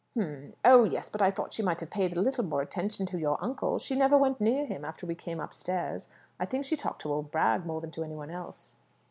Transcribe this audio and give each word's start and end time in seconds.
"H'm! 0.17 0.55
Oh 0.65 0.83
yes; 0.83 1.09
but 1.09 1.21
I 1.21 1.29
thought 1.29 1.53
she 1.53 1.61
might 1.61 1.79
have 1.79 1.91
paid 1.91 2.17
a 2.17 2.21
little 2.21 2.43
more 2.43 2.63
attention 2.63 3.05
to 3.05 3.19
your 3.19 3.37
uncle. 3.39 3.77
She 3.77 3.95
never 3.95 4.17
went 4.17 4.41
near 4.41 4.65
him 4.65 4.83
after 4.83 5.05
we 5.05 5.13
came 5.13 5.39
upstairs. 5.39 6.07
I 6.39 6.45
think 6.47 6.65
she 6.65 6.75
talked 6.75 7.03
to 7.03 7.13
old 7.13 7.29
Bragg 7.29 7.67
more 7.67 7.81
than 7.81 7.91
to 7.91 8.03
any 8.03 8.15
one 8.15 8.31
else." 8.31 8.77